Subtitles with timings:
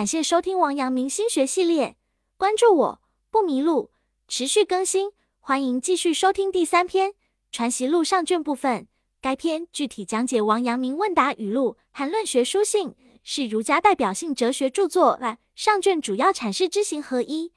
[0.00, 1.94] 感谢收听王阳明心学系列，
[2.38, 3.90] 关注我不迷路，
[4.26, 7.10] 持续更新，欢迎继续收听第三篇
[7.52, 8.88] 《传习录》上卷部分。
[9.20, 15.20] 该篇具体讲解王阳明问答语录和论学书信，是儒家代表性哲学著作。
[15.54, 17.52] 上卷主要阐释知行合一、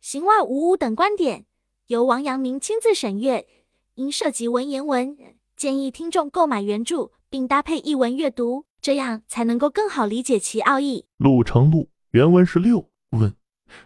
[0.00, 1.46] 行外无物等观点，
[1.88, 3.44] 由王阳明亲自审阅，
[3.94, 5.18] 因涉及文言文，
[5.56, 8.66] 建议听众购买原著并搭配译文阅读。
[8.80, 11.04] 这样才能够更好理解其奥义。
[11.16, 13.34] 陆成路原文是六问：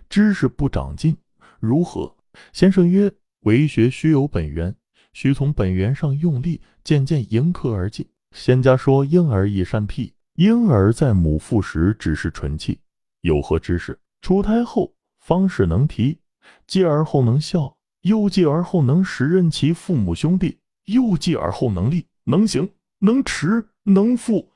[0.09, 1.17] 知识不长进
[1.61, 2.15] 如何？
[2.53, 4.77] 先生曰：为学须有本源，
[5.15, 8.07] 须从本源上用力，渐渐迎客而进。
[8.33, 12.79] 仙家说婴儿易善辟，婴儿在母腹时只是纯气，
[13.23, 13.99] 有何知识？
[14.21, 16.19] 出胎后方是能啼，
[16.67, 22.69] 继而后能笑，又继而后能识任其父母兄弟，又继而后能立，能行，
[23.05, 24.49] 能持，能复。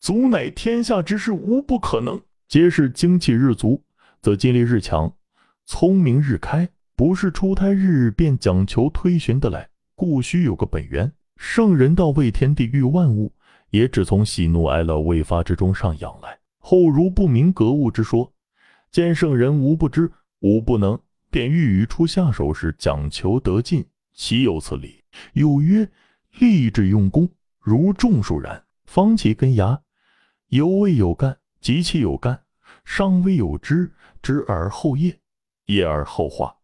[0.00, 2.20] 足乃天下之事，无不可能。
[2.46, 3.82] 皆是精气日足，
[4.20, 5.10] 则精力日强，
[5.64, 6.68] 聪明日开。
[6.94, 11.10] 不是出胎日便讲求推寻得来，故须有个本源。
[11.36, 13.32] 圣人道为天地育万物，
[13.70, 16.38] 也只从喜怒哀乐未发之中上养来。
[16.58, 18.30] 后如不明格物之说，
[18.90, 20.98] 见圣人无不知，无不能，
[21.30, 25.02] 便欲于出下手时讲求得进，岂有此理？
[25.32, 25.88] 有曰：
[26.38, 27.28] 立志用功，
[27.66, 29.82] 如种树然，方其根芽。
[30.50, 32.44] 犹未有干，及其有干，
[32.84, 35.18] 尚未有枝，枝而后叶，
[35.64, 36.56] 叶而后花。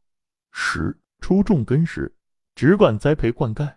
[0.53, 2.15] 十出种根时，
[2.55, 3.75] 只管栽培灌溉，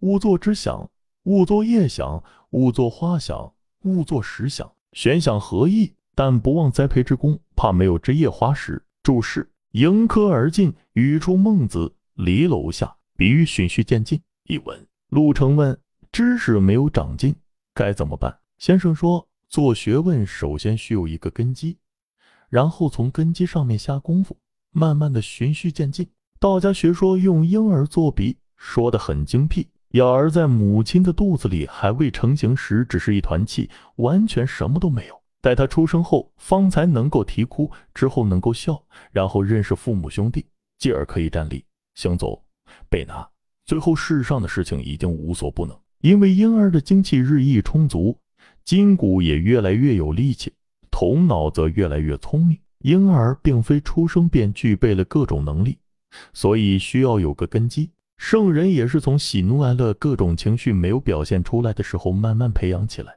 [0.00, 0.90] 勿作枝想，
[1.22, 3.54] 勿作叶想，勿作花想，
[3.84, 4.70] 勿作实想。
[4.92, 8.84] 玄想合意，但不忘栽培之功，怕没有枝叶花实。
[9.02, 14.20] 注释：迎科而进，语出孟子离楼下，比喻循序渐进。
[14.44, 15.80] 译文：陆成问：
[16.16, 17.36] 知识没有长进，
[17.74, 18.34] 该怎么办？
[18.56, 19.28] 先生说。
[19.50, 21.76] 做学问，首先需有一个根基，
[22.48, 24.34] 然后从根基上面下功夫，
[24.70, 26.08] 慢慢的循序渐进。
[26.40, 29.68] 道家学说用婴儿作比，说的很精辟。
[29.90, 35.22] 婴儿在母亲的肚子里还未成型时，只是一团气，完全什么都没有。
[35.42, 40.46] 待他出生后，方才能够啼哭，之后能够笑，然后认识父母兄弟，
[40.78, 41.62] 继而可以站立、
[41.94, 42.42] 行走、
[42.88, 43.28] 背拿。
[43.66, 48.16] 最后世上的事情已经无所不能，因为婴儿的精气日益充足。
[48.64, 50.52] 筋骨也越来越有力气，
[50.90, 52.58] 头脑则越来越聪明。
[52.80, 55.78] 婴儿并非出生便具备了各种能力，
[56.32, 57.90] 所以需要有个根基。
[58.16, 63.16] 圣人也是从喜怒哀乐各种情绪没有表现出来的时候慢慢培养起来，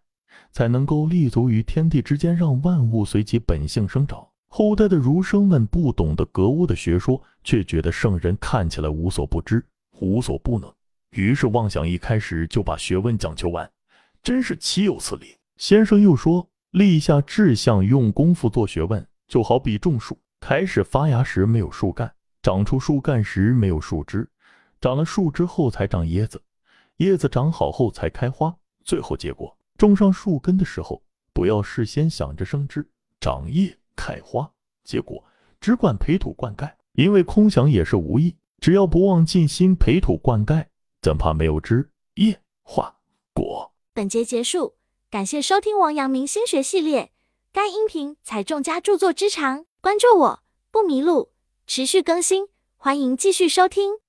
[0.52, 4.24] 才能够立足于天地之间，让万物随其本性生长。
[4.50, 9.66] 后代的儒生们不懂得格物的学说，却觉得圣人看起来无所不知、
[10.00, 10.72] 无所不能，
[11.12, 13.70] 于是妄想一开始就把学问讲究完，
[14.22, 15.38] 真是岂有此理！
[15.58, 20.18] 先生又说：“立下志向，用功夫做学问，就好比种树。
[20.40, 24.30] 开始发芽时没有树干，长出树干时没有树枝，
[24.80, 26.42] 长了树枝后才长叶子，
[26.98, 28.56] 叶子长好后才开花，
[28.86, 29.56] 最后结果。
[29.78, 31.02] 种上树根的时候，
[31.34, 32.88] 不要事先想着生枝、
[33.20, 34.50] 长叶、开花，
[34.84, 35.24] 结果
[35.60, 38.36] 只管培土灌溉，因为空想也是无益。
[38.62, 40.66] 只要不忘尽心培土灌溉，
[41.10, 42.98] 怎怕没有枝、叶、花、
[43.34, 44.76] 果？”本节结束。
[45.10, 47.12] 感谢收听王阳明心学系列，
[47.52, 51.32] 该音频采众家著作之长，关注我不迷路，
[51.66, 54.02] 持续更新，欢迎继续收听。